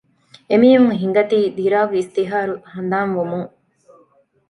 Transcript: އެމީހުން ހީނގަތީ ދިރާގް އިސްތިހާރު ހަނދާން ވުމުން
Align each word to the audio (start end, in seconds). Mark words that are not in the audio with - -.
އެމީހުން 0.49 0.93
ހީނގަތީ 0.99 1.39
ދިރާގް 1.57 1.95
އިސްތިހާރު 1.95 2.53
ހަނދާން 2.73 3.11
ވުމުން 3.17 3.49